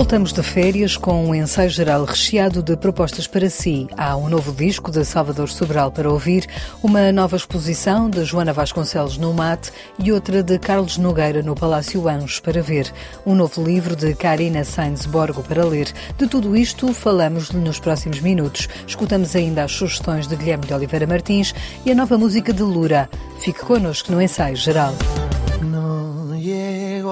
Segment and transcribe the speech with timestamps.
[0.00, 3.86] Voltamos de férias com um ensaio geral recheado de propostas para si.
[3.98, 6.46] Há um novo disco de Salvador Sobral para ouvir,
[6.82, 12.08] uma nova exposição de Joana Vasconcelos no Mate e outra de Carlos Nogueira no Palácio
[12.08, 12.90] Anjos para ver.
[13.26, 15.92] Um novo livro de Karina Sainz Borgo para ler.
[16.16, 18.70] De tudo isto falamos nos próximos minutos.
[18.86, 21.54] Escutamos ainda as sugestões de Guilherme de Oliveira Martins
[21.84, 23.06] e a nova música de Lura.
[23.38, 24.94] Fique connosco no ensaio geral.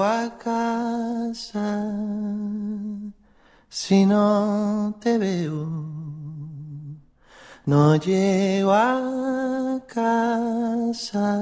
[0.03, 1.85] A casa
[3.69, 5.67] si no te veo.
[7.65, 11.39] No llego a casa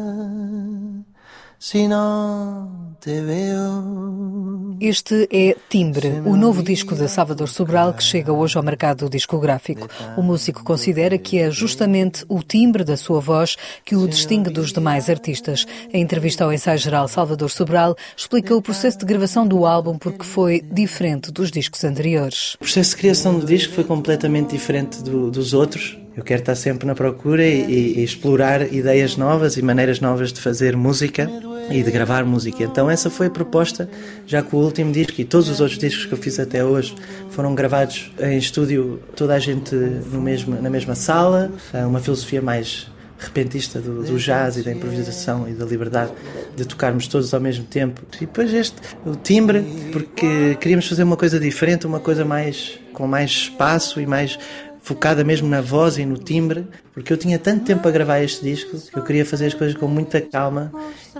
[1.60, 4.78] si no te veo.
[4.80, 9.88] Este é Timbre, o novo disco de Salvador Sobral que chega hoje ao mercado discográfico.
[10.16, 14.72] O músico considera que é justamente o timbre da sua voz que o distingue dos
[14.72, 15.66] demais artistas.
[15.92, 20.24] Em entrevista ao ensaio geral Salvador Sobral, explica o processo de gravação do álbum porque
[20.24, 22.54] foi diferente dos discos anteriores.
[22.56, 25.98] O processo de criação do disco foi completamente diferente do, dos outros.
[26.18, 30.42] Eu quero estar sempre na procura e, e, explorar ideias novas e maneiras novas de
[30.42, 31.30] fazer música
[31.70, 32.64] e de gravar música.
[32.64, 33.88] Então essa foi a proposta,
[34.26, 36.96] já que o último disco e todos os outros discos que eu fiz até hoje
[37.30, 41.52] foram gravados em estúdio, toda a gente no mesmo, na mesma sala,
[41.88, 46.12] uma filosofia mais repentista do, do, jazz e da improvisação e da liberdade
[46.56, 48.02] de tocarmos todos ao mesmo tempo.
[48.16, 53.06] E depois este, o timbre, porque queríamos fazer uma coisa diferente, uma coisa mais com
[53.06, 54.40] mais espaço e mais
[54.88, 56.66] focada mesmo na voz e no timbre,
[56.98, 59.78] porque eu tinha tanto tempo a gravar este disco que eu queria fazer as coisas
[59.78, 60.72] com muita calma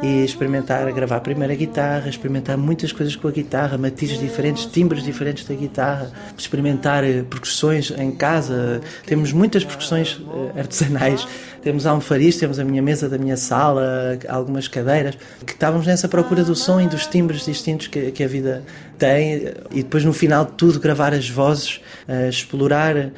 [0.02, 5.04] e experimentar, gravar primeiro a guitarra, experimentar muitas coisas com a guitarra, matizes diferentes, timbres
[5.04, 8.82] diferentes da guitarra, experimentar eh, percussões em casa.
[9.06, 10.20] Temos muitas percussões
[10.56, 11.28] eh, artesanais,
[11.62, 16.44] temos almofariz, temos a minha mesa da minha sala, algumas cadeiras, que estávamos nessa procura
[16.44, 18.64] do som e dos timbres distintos que, que a vida
[18.98, 23.12] tem e depois no final de tudo gravar as vozes, uh, explorar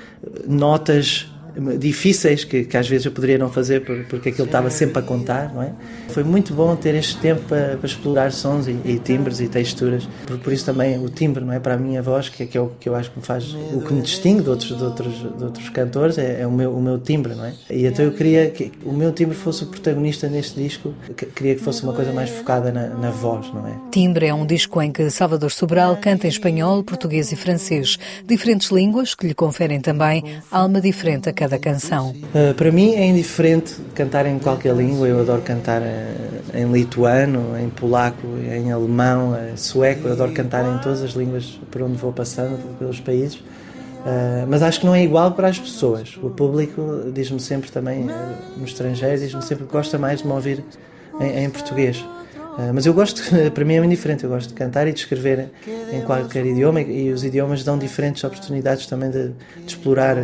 [0.45, 1.31] notas
[1.77, 5.53] difíceis que, que, às vezes eu poderia não fazer porque aquilo estava sempre a contar,
[5.53, 5.71] não é?
[6.09, 10.07] Foi muito bom ter este tempo para, para explorar sons e, e, timbres e texturas,
[10.25, 11.59] por, por, isso também o timbre, não é?
[11.59, 13.81] Para a minha voz, que, que é o que eu acho que me faz, o
[13.81, 16.81] que me distingue de outros, de outros, de outros cantores, é, é o, meu, o
[16.81, 17.53] meu timbre, não é?
[17.69, 20.93] E então eu queria que o meu timbre fosse o protagonista neste disco,
[21.35, 23.75] queria que fosse uma coisa mais focada na, na voz, não é?
[23.91, 28.69] Timbre é um disco em que Salvador Sobral canta em espanhol, português e francês, diferentes
[28.69, 32.11] línguas que lhe conferem também alma diferente a cada canção?
[32.11, 35.07] Uh, para mim é indiferente cantar em qualquer língua.
[35.07, 36.13] Eu adoro cantar eh,
[36.53, 40.07] em lituano, em polaco, em alemão, em sueco.
[40.07, 43.35] Eu adoro cantar em todas as línguas por onde vou passando, pelos países.
[43.35, 46.17] Uh, mas acho que não é igual para as pessoas.
[46.21, 48.07] O público diz-me sempre também,
[48.55, 50.63] no estrangeiro, diz-me sempre que gosta mais de me ouvir
[51.19, 52.03] em, em português.
[52.59, 53.23] Uh, mas eu gosto,
[53.55, 55.49] para mim é muito diferente, eu gosto de cantar e de escrever
[55.93, 60.17] em qualquer idioma e os idiomas dão diferentes oportunidades também de, de explorar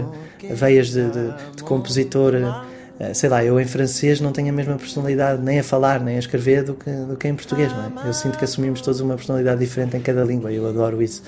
[0.49, 2.33] veias de, de, de compositor.
[2.33, 6.17] Uh, sei lá, eu em francês não tenho a mesma personalidade nem a falar nem
[6.17, 8.07] a escrever do que, do que em português, é?
[8.07, 11.23] Eu sinto que assumimos todos uma personalidade diferente em cada língua e eu adoro isso.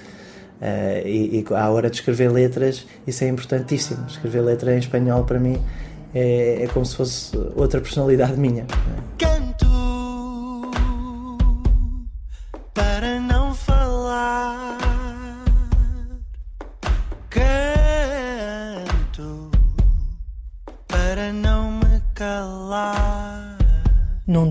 [0.62, 4.06] Uh, e, e à hora de escrever letras, isso é importantíssimo.
[4.10, 5.58] Escrever letra em espanhol para mim
[6.14, 8.66] é, é como se fosse outra personalidade minha.
[9.24, 9.37] É?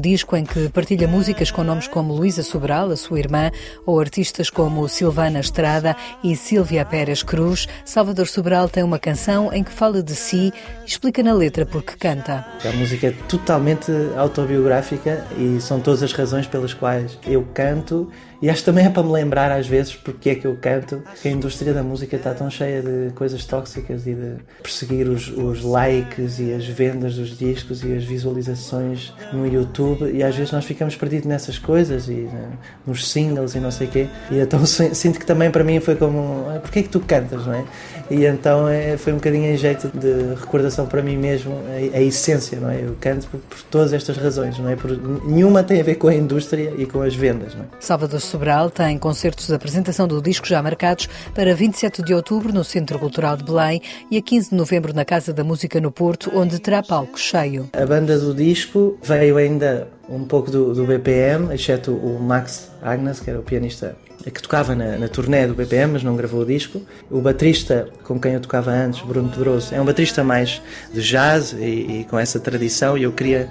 [0.09, 3.51] Disco em que partilha músicas com nomes como Luísa Sobral, a sua irmã,
[3.85, 9.65] ou artistas como Silvana Estrada e Silvia Pérez Cruz, Salvador Sobral tem uma canção em
[9.65, 10.53] que fala de si
[10.85, 12.47] e explica na letra porque canta.
[12.65, 18.09] A música é totalmente autobiográfica e são todas as razões pelas quais eu canto
[18.41, 21.03] e acho que também é para me lembrar às vezes porque é que eu canto,
[21.21, 25.29] que a indústria da música está tão cheia de coisas tóxicas e de perseguir os,
[25.29, 30.53] os likes e as vendas dos discos e as visualizações no YouTube e às vezes
[30.53, 32.51] nós ficamos perdidos nessas coisas e né,
[32.87, 34.07] nos singles e não sei o quê.
[34.31, 37.47] E então sinto que também para mim foi como, ah, porquê é que tu cantas,
[37.47, 37.65] não é?
[38.11, 42.01] E então é, foi um bocadinho em jeito de recordação para mim mesmo, a, a
[42.01, 42.83] essência, não é?
[42.83, 44.77] Eu canto por, por, todas estas razões, não é?
[44.77, 44.91] Por,
[45.27, 47.67] nenhuma tem a ver com a indústria e com as vendas, não é?
[47.81, 52.65] Salvador Sobral tem concertos de apresentação do disco já marcados para 27 de outubro no
[52.65, 53.81] Centro Cultural de Belém
[54.11, 57.71] e a 15 de novembro na Casa da Música no Porto, onde terá palco cheio.
[57.73, 63.21] A banda do disco veio ainda um pouco do, do BPM, exceto o Max Agnes,
[63.21, 66.45] que era o pianista que tocava na, na turnê do BPM, mas não gravou o
[66.45, 66.83] disco.
[67.09, 70.61] O baterista com quem eu tocava antes, Bruno Pedroso, é um baterista mais
[70.93, 72.99] de jazz e, e com essa tradição.
[72.99, 73.49] E eu queria,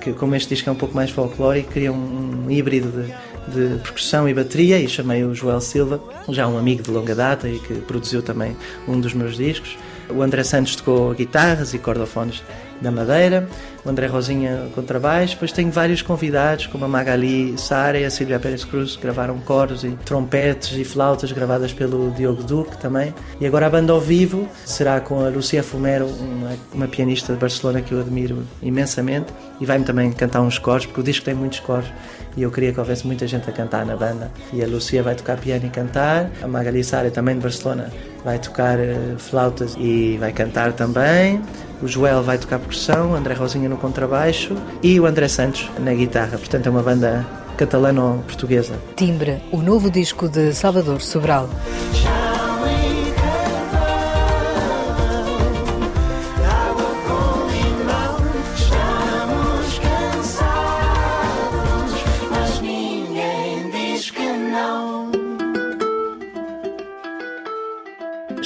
[0.00, 3.14] que, como este disco é um pouco mais folclórico, queria um, um híbrido de
[3.48, 7.48] de percussão e bateria e chamei o Joel Silva, já um amigo de longa data
[7.48, 8.56] e que produziu também
[8.86, 9.76] um dos meus discos.
[10.08, 12.42] O André Santos tocou guitarras e cordofones
[12.80, 13.48] da Madeira,
[13.84, 18.38] o André Rosinha contrabaixo, depois tenho vários convidados, como a Magali Sara e a Silvia
[18.38, 23.14] Pérez Cruz, que gravaram coros e trompetes e flautas gravadas pelo Diogo Duque também.
[23.40, 27.38] E agora a banda ao vivo será com a Lucia Fumero, uma, uma pianista de
[27.38, 31.34] Barcelona que eu admiro imensamente, e vai-me também cantar uns coros, porque o disco tem
[31.34, 31.88] muitos coros
[32.36, 34.30] e eu queria que houvesse muita gente a cantar na banda.
[34.52, 37.90] E a Lucia vai tocar piano e cantar, a Magali Sara também de Barcelona
[38.28, 41.40] vai tocar uh, flautas e vai cantar também.
[41.80, 45.94] O Joel vai tocar percussão, o André Rosinha no contrabaixo e o André Santos na
[45.94, 46.36] guitarra.
[46.36, 47.26] Portanto, é uma banda
[47.56, 48.74] catalano-portuguesa.
[48.96, 51.48] Timbre, o novo disco de Salvador Sobral.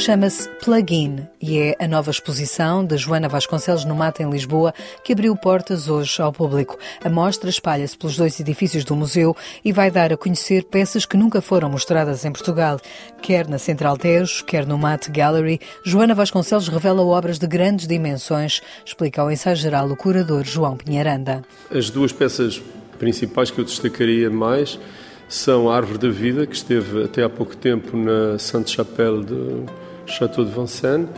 [0.02, 5.12] Chama-se Plugin e é a nova exposição de Joana Vasconcelos no Mata, em Lisboa, que
[5.12, 6.76] abriu portas hoje ao público.
[7.04, 11.16] A mostra espalha-se pelos dois edifícios do museu e vai dar a conhecer peças que
[11.16, 12.80] nunca foram mostradas em Portugal.
[13.22, 18.60] Quer na Central Tejo, quer no Mate Gallery, Joana Vasconcelos revela obras de grandes dimensões,
[18.84, 21.44] explica ao ensaio geral o curador João Pinharanda.
[21.70, 22.60] As duas peças
[22.98, 24.80] principais que eu destacaria mais
[25.28, 30.44] são a Árvore da Vida, que esteve até há pouco tempo na Sainte-Chapelle de Chateau
[30.44, 31.08] de Vincennes,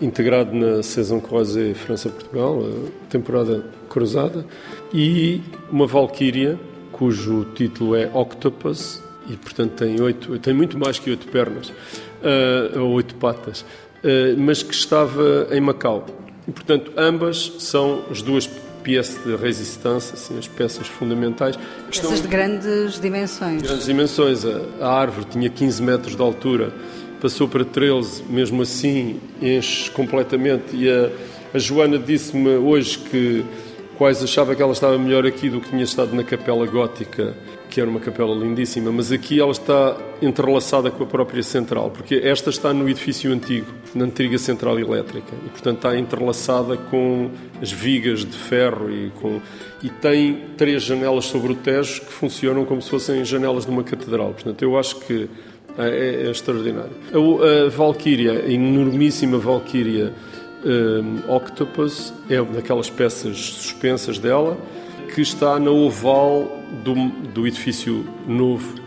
[0.00, 2.62] integrado na Saison Croisée França-Portugal,
[3.08, 4.44] temporada cruzada,
[4.92, 5.40] e
[5.70, 6.58] uma Valkyria,
[6.90, 12.80] cujo título é Octopus, e portanto tem, oito, tem muito mais que oito pernas, uh,
[12.80, 16.06] ou oito patas, uh, mas que estava em Macau.
[16.46, 18.48] E portanto ambas são as duas
[18.82, 21.56] peças de resistência, assim, as peças fundamentais.
[21.86, 23.62] Peças de grandes dimensões.
[23.62, 24.44] Grandes dimensões.
[24.44, 26.72] A, a árvore tinha 15 metros de altura
[27.22, 30.74] passou para 13, mesmo assim enche completamente.
[30.74, 31.08] E a,
[31.54, 33.44] a Joana disse-me hoje que
[33.96, 37.36] quase achava que ela estava melhor aqui do que tinha estado na Capela Gótica,
[37.70, 42.16] que era uma capela lindíssima, mas aqui ela está entrelaçada com a própria central, porque
[42.16, 47.30] esta está no edifício antigo, na antiga central elétrica, e portanto está entrelaçada com
[47.62, 49.40] as vigas de ferro e com
[49.82, 53.82] e tem três janelas sobre o Tejo que funcionam como se fossem janelas de uma
[53.82, 54.32] catedral.
[54.32, 55.28] Portanto, eu acho que
[55.78, 56.92] é, é, é extraordinário.
[57.12, 60.12] A, a Valkyria, a enormíssima Valkyria
[60.64, 64.56] um, Octopus, é daquelas peças suspensas dela,
[65.14, 66.94] que está na oval do,
[67.32, 68.81] do edifício novo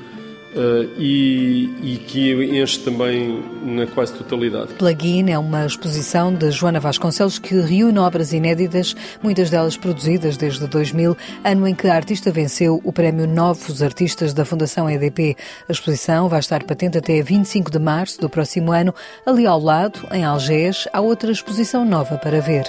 [0.55, 4.73] Uh, e, e, que enche também na quase totalidade.
[4.75, 10.65] Plugin é uma exposição de Joana Vasconcelos que reúne obras inéditas, muitas delas produzidas desde
[10.65, 15.35] 2000, ano em que a artista venceu o prémio Novos Artistas da Fundação EDP.
[15.67, 18.95] A exposição vai estar patente até 25 de março do próximo ano.
[19.25, 22.63] Ali ao lado, em Algés, há outra exposição nova para ver.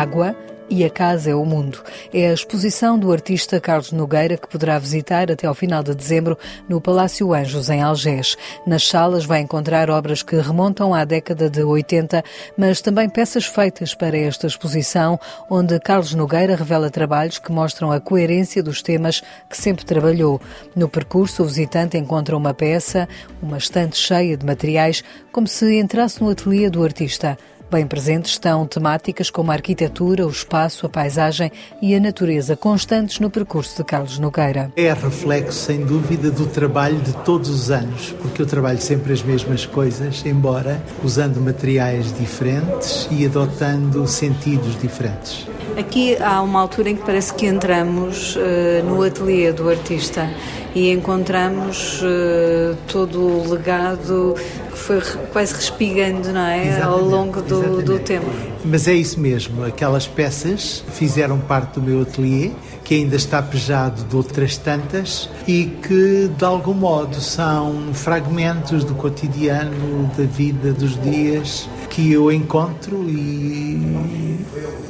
[0.00, 0.34] Água
[0.70, 1.82] e a Casa é o Mundo.
[2.14, 6.38] É a exposição do artista Carlos Nogueira que poderá visitar até ao final de dezembro
[6.66, 8.34] no Palácio Anjos, em Algés.
[8.66, 12.24] Nas salas vai encontrar obras que remontam à década de 80,
[12.56, 18.00] mas também peças feitas para esta exposição, onde Carlos Nogueira revela trabalhos que mostram a
[18.00, 20.40] coerência dos temas que sempre trabalhou.
[20.74, 23.06] No percurso, o visitante encontra uma peça,
[23.42, 27.36] uma estante cheia de materiais, como se entrasse no ateliê do artista.
[27.70, 33.20] Bem presentes estão temáticas como a arquitetura, o espaço, a paisagem e a natureza, constantes
[33.20, 34.72] no percurso de Carlos Nogueira.
[34.74, 39.22] É reflexo, sem dúvida, do trabalho de todos os anos, porque eu trabalho sempre as
[39.22, 45.46] mesmas coisas, embora usando materiais diferentes e adotando sentidos diferentes.
[45.78, 50.28] Aqui há uma altura em que parece que entramos uh, no ateliê do artista
[50.74, 54.34] e encontramos uh, todo o legado
[54.80, 55.00] foi
[55.32, 56.68] quase respigando não é?
[56.68, 58.26] Exatamente, ao longo do, do, tempo.
[58.64, 62.50] Mas é isso mesmo, aquelas peças fizeram parte do meu ateliê,
[62.82, 68.94] que ainda está pejado de outras tantas e que de algum modo são fragmentos do
[68.94, 74.36] cotidiano, da vida, dos dias que eu encontro e,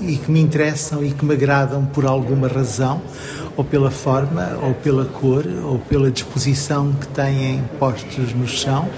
[0.01, 3.03] e que me interessam e que me agradam por alguma razão
[3.57, 8.89] ou pela forma, ou pela cor, ou pela disposição que têm postos no chão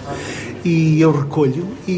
[0.65, 1.93] e eu recolho e,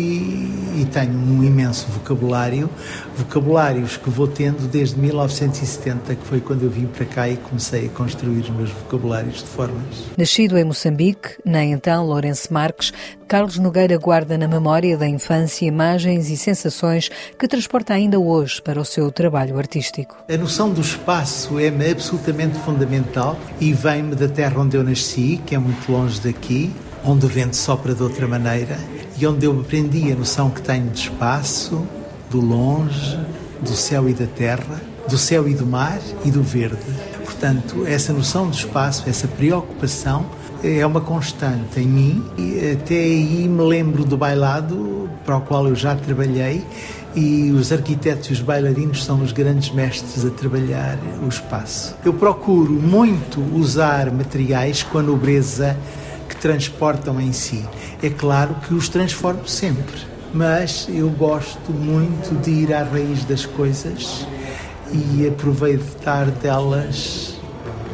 [0.80, 2.68] e, tenho um imenso vocabulário,
[3.16, 7.86] vocabulários que vou tendo desde 1970, que foi quando eu vim para cá e comecei
[7.86, 9.84] a construir os meus vocabulários de formas.
[10.16, 12.92] Nascido em Moçambique, nem então Lourenço Marques,
[13.28, 18.80] Carlos Nogueira guarda na memória da infância imagens e sensações que transporta ainda hoje para
[18.80, 20.16] o seu trabalho artístico.
[20.28, 25.54] A noção do espaço é-me absolutamente fundamental e vem-me da terra onde eu nasci, que
[25.54, 26.72] é muito longe daqui,
[27.04, 28.78] onde o vento sopra de outra maneira
[29.18, 31.86] e onde eu aprendi a noção que tenho de espaço,
[32.30, 33.18] do longe,
[33.60, 36.78] do céu e da terra, do céu e do mar e do verde.
[37.24, 40.26] Portanto, essa noção do espaço, essa preocupação
[40.62, 45.68] é uma constante em mim e até aí me lembro do bailado para o qual
[45.68, 46.64] eu já trabalhei
[47.14, 51.94] e os arquitetos e os bailarinos são os grandes mestres a trabalhar o espaço.
[52.04, 55.76] Eu procuro muito usar materiais com a nobreza
[56.44, 57.64] transportam em si.
[58.02, 59.96] É claro que os transformo sempre,
[60.34, 64.26] mas eu gosto muito de ir à raiz das coisas
[64.92, 67.40] e aproveitar delas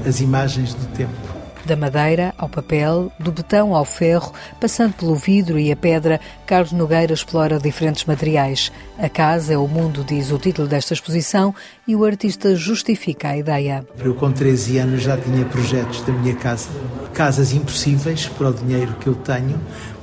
[0.04, 1.29] as imagens do tempo.
[1.64, 6.72] Da madeira ao papel, do betão ao ferro, passando pelo vidro e a pedra, Carlos
[6.72, 8.72] Nogueira explora diferentes materiais.
[8.98, 11.54] A casa é o mundo, diz o título desta exposição,
[11.86, 13.86] e o artista justifica a ideia.
[13.98, 16.68] Eu, com 13 anos, já tinha projetos da minha casa.
[17.12, 19.60] Casas impossíveis para o dinheiro que eu tenho,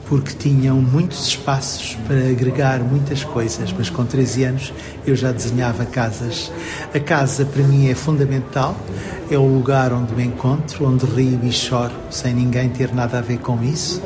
[0.09, 4.73] porque tinham muitos espaços para agregar muitas coisas, mas com 13 anos
[5.05, 6.51] eu já desenhava casas.
[6.93, 8.75] A casa para mim é fundamental,
[9.29, 13.21] é o lugar onde me encontro, onde rio e choro, sem ninguém ter nada a
[13.21, 14.01] ver com isso,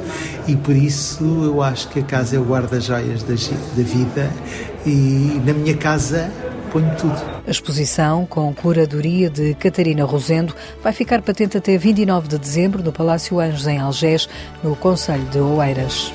[0.48, 4.32] e por isso eu acho que a casa é o guarda-joias da, da vida,
[4.86, 6.32] e na minha casa
[6.72, 7.16] ponho tudo.
[7.46, 12.92] A exposição, com curadoria de Catarina Rosendo, vai ficar patente até 29 de dezembro no
[12.92, 14.28] Palácio Anjos, em Algés,
[14.64, 16.12] no Conselho de Oeiras.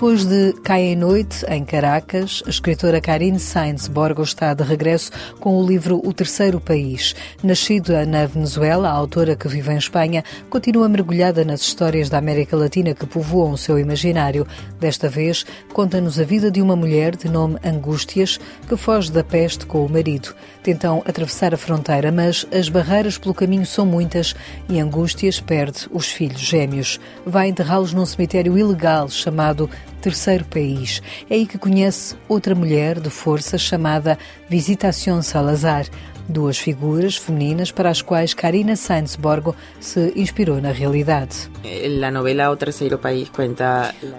[0.00, 5.10] Depois de Cai em Noite, em Caracas, a escritora Karine Sainz Borgo está de regresso
[5.38, 7.14] com o livro O Terceiro País.
[7.42, 12.56] Nascida na Venezuela, a autora que vive em Espanha continua mergulhada nas histórias da América
[12.56, 14.46] Latina que povoam o seu imaginário.
[14.80, 19.66] Desta vez, conta-nos a vida de uma mulher de nome Angústias que foge da peste
[19.66, 20.34] com o marido.
[20.62, 24.34] Tentam atravessar a fronteira, mas as barreiras pelo caminho são muitas
[24.66, 26.98] e Angústias perde os filhos gêmeos.
[27.26, 29.68] Vai enterrá-los num cemitério ilegal chamado
[30.00, 31.02] terceiro país.
[31.28, 35.86] É aí que conhece outra mulher de força chamada Visitación Salazar
[36.30, 41.50] duas figuras femininas para as quais Karina Sainz Borgo se inspirou na realidade.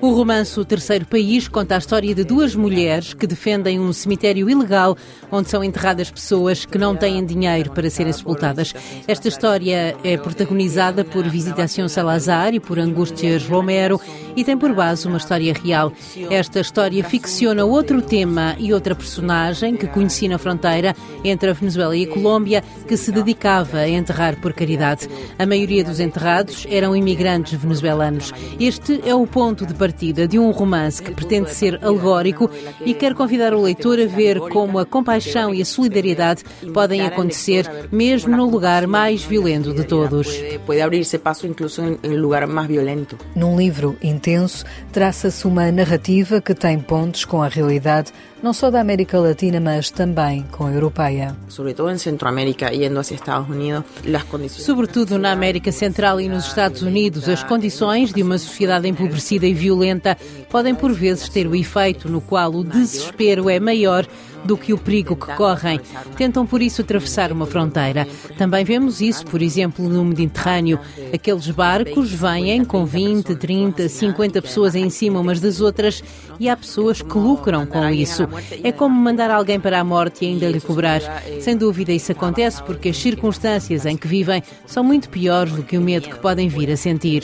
[0.01, 4.49] O romance O Terceiro País conta a história de duas mulheres que defendem um cemitério
[4.49, 4.97] ilegal
[5.31, 8.73] onde são enterradas pessoas que não têm dinheiro para serem sepultadas.
[9.07, 13.99] Esta história é protagonizada por Visitación Salazar e por Angústias Romero
[14.35, 15.91] e tem por base uma história real.
[16.29, 21.95] Esta história ficciona outro tema e outra personagem que conheci na fronteira entre a Venezuela
[21.95, 25.07] e a Colômbia que se dedicava a enterrar por caridade.
[25.37, 28.31] A maioria dos enterrados eram imigrantes venezuelanos.
[28.59, 32.49] Este é o ponto de partida de um romance que pretende ser alegórico
[32.85, 36.43] e quer convidar o leitor a ver como a compaixão e a solidariedade
[36.73, 40.27] podem acontecer mesmo no lugar mais violento de todos.
[40.65, 43.17] Pode abrir-se passo incluso em lugar mais violento.
[43.35, 48.11] Num livro intenso, traça-se uma narrativa que tem pontos com a realidade
[48.41, 51.35] não só da América Latina, mas também com a europeia.
[51.47, 53.83] Sobretudo em Centroamérica, indo hacia Estados Unidos,
[54.13, 54.65] as condições...
[54.65, 59.53] Sobretudo na América Central e nos Estados Unidos, as condições de uma sociedade empobrecida e
[59.53, 60.17] violenta
[60.49, 64.07] podem por vezes ter o efeito no qual o desespero é maior
[64.43, 65.79] do que o perigo que correm.
[66.15, 68.07] Tentam, por isso, atravessar uma fronteira.
[68.37, 70.79] Também vemos isso, por exemplo, no Mediterrâneo.
[71.13, 76.03] Aqueles barcos vêm com 20, 30, 50 pessoas em cima umas das outras
[76.39, 78.27] e há pessoas que lucram com isso.
[78.63, 81.01] É como mandar alguém para a morte e ainda lhe cobrar.
[81.39, 85.77] Sem dúvida, isso acontece porque as circunstâncias em que vivem são muito piores do que
[85.77, 87.23] o medo que podem vir a sentir.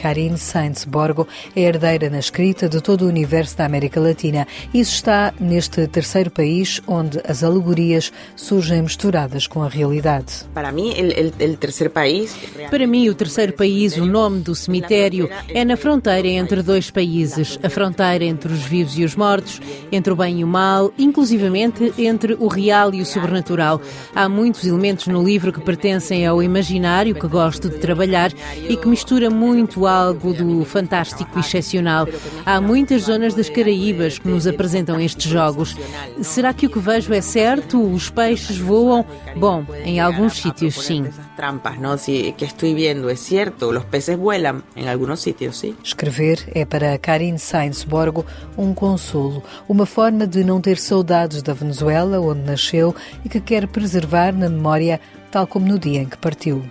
[0.00, 4.46] Karine Sainz Borgo é herdeira na escrita de todo o universo da América Latina.
[4.72, 10.44] Isso está neste terceiro país onde as alegorias surgem misturadas com a realidade.
[10.54, 12.36] Para mim, o terceiro país.
[12.70, 17.58] Para mim, o terceiro país, o nome do cemitério, é na fronteira entre dois países,
[17.62, 21.92] a fronteira entre os vivos e os mortos, entre o bem e o mal, inclusivamente
[21.98, 23.80] entre o real e o sobrenatural.
[24.14, 28.32] Há muitos elementos no livro que pertencem ao imaginário que gosto de trabalhar
[28.68, 32.06] e que mistura muito algo do fantástico e excepcional.
[32.44, 35.76] Há muitas zonas das Caraíbas que nos apresentam estes jogos.
[36.22, 37.80] Será que o que vejo é certo?
[37.80, 39.04] Os peixes voam?
[39.36, 41.06] Bom, em alguns sítios sim.
[41.36, 41.96] Trampas, não?
[41.96, 45.76] Se que estou vendo é certo, os peces voam em alguns sítios, sim.
[45.82, 51.52] Escrever é para Karine Sainz Borgo um consolo, uma forma de não ter saudades da
[51.52, 52.94] Venezuela, onde nasceu
[53.24, 56.62] e que quer preservar na memória tal como no dia em que partiu.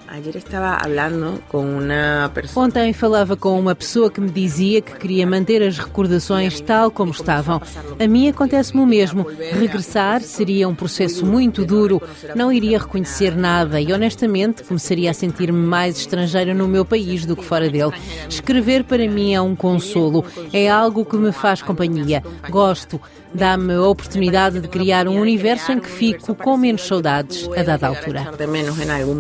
[2.56, 7.12] Ontem falava com uma pessoa que me dizia que queria manter as recordações tal como
[7.12, 7.62] estavam.
[8.00, 9.26] A mim acontece-me o mesmo.
[9.52, 12.02] Regressar seria um processo muito duro,
[12.36, 17.36] não iria reconhecer nada e, honestamente, começaria a sentir-me mais estrangeira no meu país do
[17.36, 17.94] que fora dele.
[18.30, 22.24] Escrever para mim é um consolo, é algo que me faz companhia.
[22.50, 23.00] Gosto,
[23.34, 27.88] dá-me a oportunidade de criar um universo em que fico com menos saudades a dada
[27.88, 28.28] altura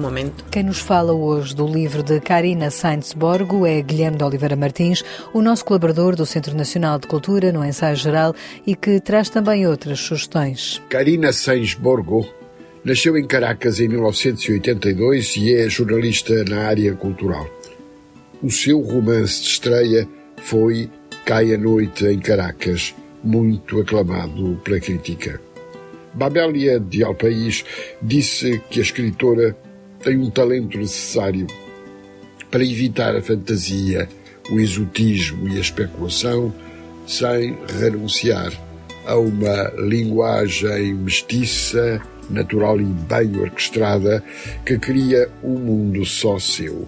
[0.07, 0.45] momento.
[0.49, 5.03] Quem nos fala hoje do livro de Karina Sainz Borgo é Guilherme de Oliveira Martins,
[5.33, 8.33] o nosso colaborador do Centro Nacional de Cultura no Ensaio Geral
[8.65, 10.81] e que traz também outras sugestões.
[10.89, 12.27] Karina Sainz Borgo
[12.83, 17.47] nasceu em Caracas em 1982 e é jornalista na área cultural.
[18.41, 20.89] O seu romance de estreia foi
[21.25, 22.95] Cai a Noite em Caracas,
[23.27, 25.41] muito aclamado pela crítica.
[26.13, 27.65] Babélia de Alpaís
[28.01, 29.55] disse que a escritora
[30.01, 31.45] tem um talento necessário
[32.49, 34.07] para evitar a fantasia,
[34.49, 36.53] o exotismo e a especulação,
[37.05, 38.53] sem renunciar
[39.05, 44.23] a uma linguagem mestiça, natural e bem orquestrada
[44.65, 46.87] que cria um mundo só seu.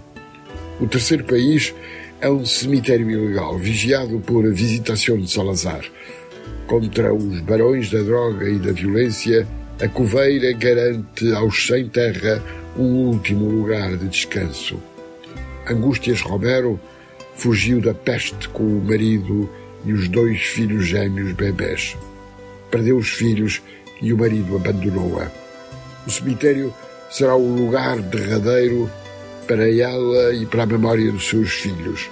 [0.79, 1.73] O terceiro país
[2.21, 5.85] é um cemitério ilegal vigiado por Visitação de Salazar,
[6.69, 9.45] contra os barões da droga e da violência,
[9.81, 12.43] a coveira garante aos sem terra
[12.77, 14.79] um último lugar de descanso.
[15.67, 16.79] Angústias Romero
[17.35, 19.49] fugiu da peste com o marido
[19.83, 21.97] e os dois filhos gêmeos bebés.
[22.69, 23.63] Perdeu os filhos
[23.99, 25.31] e o marido abandonou-a.
[26.05, 26.71] O cemitério
[27.09, 28.89] será o lugar derradeiro
[29.47, 32.07] para ela e para a memória dos seus filhos.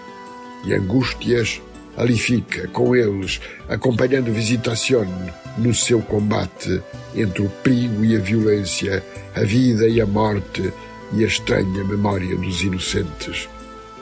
[0.66, 1.62] E Angústias
[1.98, 5.08] ali fica, com eles, acompanhando Visitación
[5.58, 6.82] no seu combate
[7.16, 9.04] entre o perigo e a violência,
[9.36, 10.72] a vida e a morte
[11.14, 13.50] e a estranha memória dos inocentes.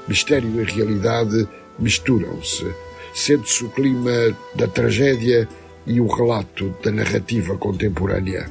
[0.07, 1.47] Mistério e realidade
[1.79, 2.65] misturam-se.
[3.13, 5.47] Sente-se o clima da tragédia
[5.87, 8.49] e o relato da narrativa contemporânea.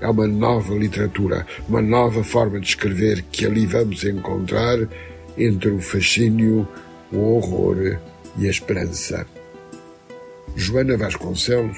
[0.00, 4.78] É uma nova literatura, uma nova forma de escrever que ali vamos encontrar
[5.38, 6.68] entre o fascínio,
[7.10, 7.98] o horror
[8.38, 9.26] e a esperança.
[10.56, 11.76] Joana Vasconcelos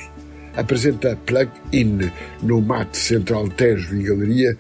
[0.54, 2.10] apresenta Plug-in
[2.42, 4.56] no Mate Central Tejo e Galeria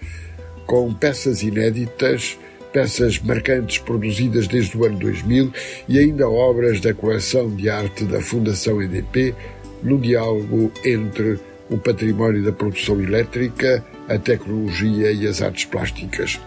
[0.66, 2.38] com peças inéditas,
[2.72, 5.52] peças marcantes produzidas desde o ano 2000
[5.88, 9.34] e ainda obras da coleção de arte da Fundação EDP
[9.82, 11.38] no diálogo entre
[11.70, 16.40] o património da produção elétrica, a tecnologia e as artes plásticas.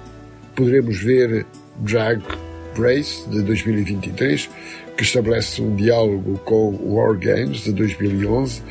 [0.55, 1.45] Poderemos ver
[1.77, 2.21] Drag
[2.77, 4.49] Race de 2023
[4.97, 8.62] que estabelece um diálogo com War Games de 2011,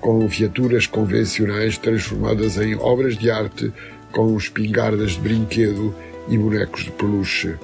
[0.00, 3.72] com viaturas convencionais transformadas em obras de arte
[4.12, 5.94] com espingardas de brinquedo
[6.28, 7.54] e bonecos de peluche.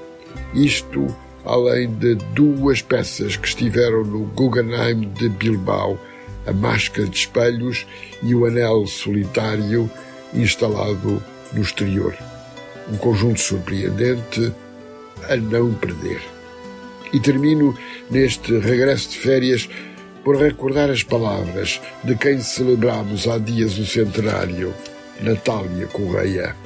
[0.54, 5.98] Isto além de duas peças que estiveram no Guggenheim de Bilbao,
[6.46, 7.87] a Máscara de Espelhos
[8.22, 9.90] e o Anel Solitário,
[10.33, 12.16] instalado no exterior.
[12.90, 14.52] Um conjunto surpreendente
[15.29, 16.20] a não perder.
[17.12, 17.77] E termino
[18.11, 19.68] neste regresso de férias
[20.24, 24.74] por recordar as palavras de quem celebramos há dias o centenário,
[25.20, 26.57] Natália Correia.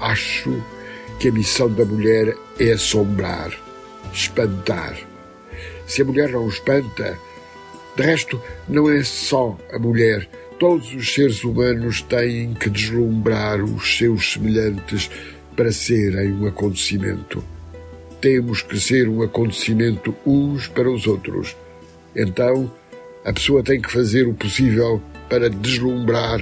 [0.00, 0.62] Acho
[1.20, 3.52] que a missão da mulher é assombrar,
[4.12, 4.98] espantar.
[5.86, 7.16] Se a mulher não espanta,
[7.96, 10.28] de resto, não é só a mulher.
[10.58, 15.10] Todos os seres humanos têm que deslumbrar os seus semelhantes
[15.54, 17.44] para serem um acontecimento
[18.22, 21.56] temos que ser um acontecimento uns para os outros.
[22.14, 22.72] Então,
[23.24, 26.40] a pessoa tem que fazer o possível para deslumbrar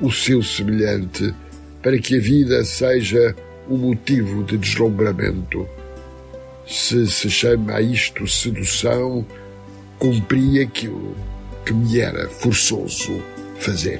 [0.00, 1.34] o seu semelhante,
[1.82, 3.34] para que a vida seja
[3.68, 5.68] um motivo de deslumbramento.
[6.66, 9.26] Se se chama a isto sedução,
[9.98, 11.16] cumpri aquilo
[11.64, 13.20] que me era forçoso
[13.58, 13.98] fazer.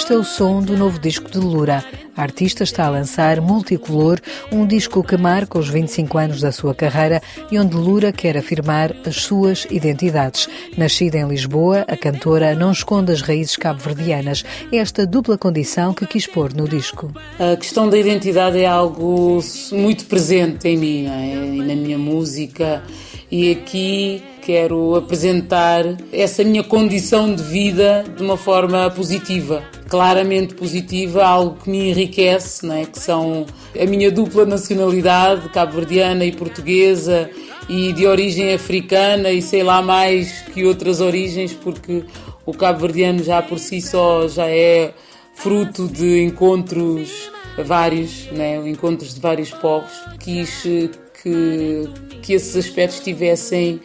[0.00, 1.84] Este é o som do novo disco de Lura.
[2.16, 4.18] A artista está a lançar Multicolor,
[4.50, 7.20] um disco que marca os 25 anos da sua carreira
[7.52, 10.48] e onde Lura quer afirmar as suas identidades.
[10.74, 14.42] Nascida em Lisboa, a cantora não esconde as raízes cabo-verdianas.
[14.72, 17.12] É esta dupla condição que quis pôr no disco.
[17.38, 19.38] A questão da identidade é algo
[19.70, 21.34] muito presente em mim é?
[21.34, 22.82] e na minha música.
[23.30, 31.24] E aqui quero apresentar essa minha condição de vida de uma forma positiva, claramente positiva,
[31.24, 32.84] algo que me enriquece, não é?
[32.86, 33.44] que são
[33.78, 37.28] a minha dupla nacionalidade, cabo-verdiana e portuguesa,
[37.68, 42.04] e de origem africana e sei lá mais que outras origens, porque
[42.46, 44.94] o cabo-verdiano já por si só já é
[45.34, 47.30] fruto de encontros
[47.64, 48.56] vários, né?
[48.68, 49.92] encontros de vários povos.
[50.20, 51.88] Quis que,
[52.22, 53.80] que esses aspectos estivessem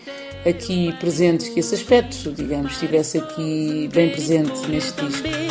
[0.47, 5.44] aqui presentes, que esse aspecto, digamos, estivesse aqui bem presente neste disco.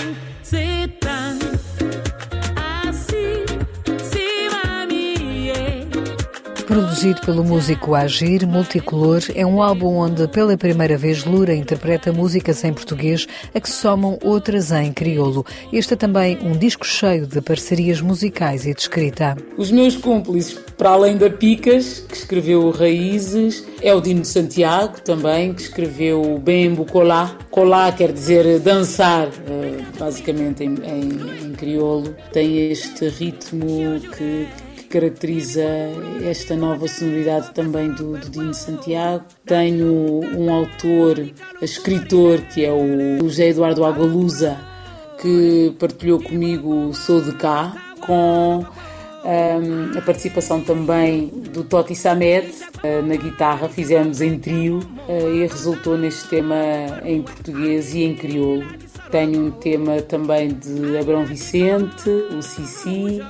[6.75, 12.65] Produzido pelo músico Agir, Multicolor é um álbum onde pela primeira vez Lura interpreta músicas
[12.65, 15.47] em português a que somam outras em crioulo.
[15.73, 19.37] Este é também um disco cheio de parcerias musicais e de escrita.
[19.57, 25.55] Os meus cúmplices, para além da Picas, que escreveu Raízes, é o Dino Santiago também,
[25.55, 27.39] que escreveu Bembo Colá.
[27.53, 32.17] Colá quer dizer dançar, eh, basicamente em, em, em crioulo.
[32.33, 34.49] Tem este ritmo que
[34.95, 35.65] caracteriza
[36.25, 39.25] esta nova sonoridade também do, do Dino Santiago.
[39.45, 44.57] Tenho um autor, escritor, que é o José Eduardo Agualusa,
[45.21, 47.75] que partilhou comigo Sou de Cá,
[48.07, 48.65] com
[49.25, 52.53] um, a participação também do Toti Samed
[52.85, 54.79] uh, na guitarra, fizemos em trio
[55.09, 56.55] uh, e resultou neste tema
[57.05, 58.65] em português e em crioulo.
[59.11, 63.21] Tenho um tema também de Abrão Vicente, o Cici,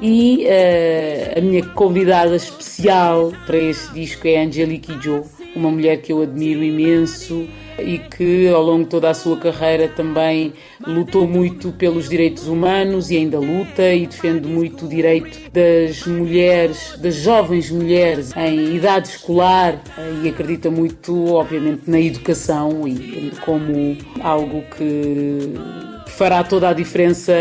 [0.00, 5.24] e uh, a minha convidada especial para este disco é Angelique Jo,
[5.54, 7.46] uma mulher que eu admiro imenso
[7.78, 10.52] e que ao longo de toda a sua carreira também
[10.86, 16.98] lutou muito pelos direitos humanos e ainda luta e defende muito o direito das mulheres,
[16.98, 19.82] das jovens mulheres em idade escolar
[20.22, 27.32] e acredita muito, obviamente, na educação e como algo que fará toda a diferença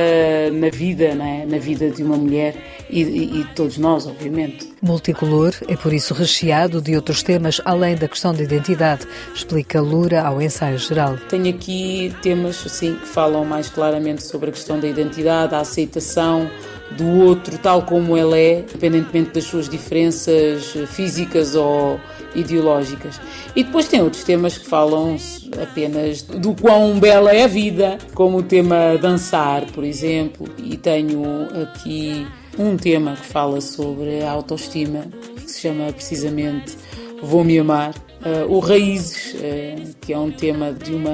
[0.53, 1.45] na vida, é?
[1.45, 2.55] na vida de uma mulher
[2.89, 4.71] e, e, e todos nós, obviamente.
[4.81, 10.21] Multicolor é por isso recheado de outros temas além da questão de identidade, explica Lura
[10.21, 11.17] ao ensaio geral.
[11.29, 16.49] Tenho aqui temas assim que falam mais claramente sobre a questão da identidade, a aceitação
[16.97, 21.99] do outro tal como ele é, independentemente das suas diferenças físicas ou
[22.35, 23.19] ideológicas.
[23.55, 25.17] E depois tem outros temas que falam
[25.61, 30.47] apenas do quão bela é a vida, como o tema dançar, por exemplo.
[30.57, 32.27] E tenho aqui
[32.57, 36.77] um tema que fala sobre a autoestima, que se chama precisamente
[37.21, 38.10] Vou Me Amar.
[38.23, 41.11] Uh, o Raízes, uh, que é um tema de uma,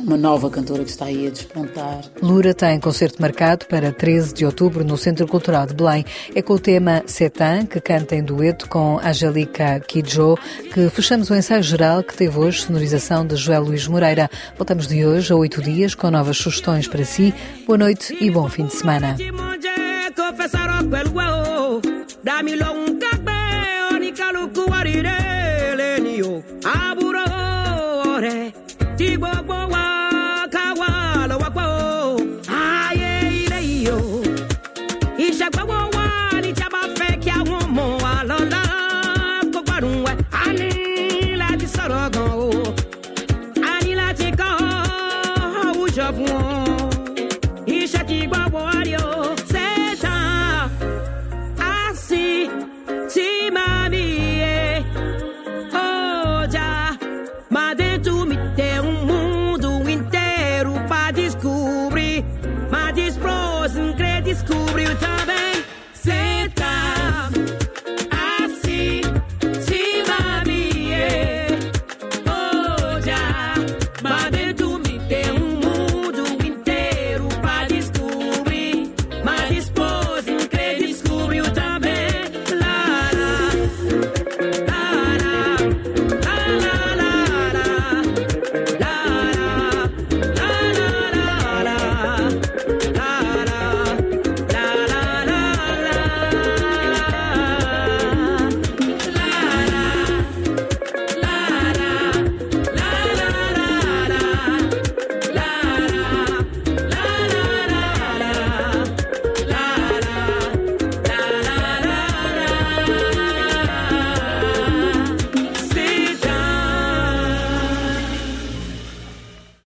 [0.00, 2.00] uma nova cantora que está aí a despontar.
[2.22, 6.06] Lura tem concerto marcado para 13 de outubro no Centro Cultural de Belém.
[6.34, 10.36] É com o tema Setan, que canta em dueto com Angelica Kidjo,
[10.72, 14.30] que fechamos o ensaio geral que teve hoje sonorização de Joel Luís Moreira.
[14.56, 17.34] Voltamos de hoje a oito dias com novas sugestões para si.
[17.66, 19.16] Boa noite e bom fim de semana.
[24.88, 25.17] I